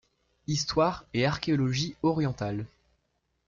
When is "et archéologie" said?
1.13-1.95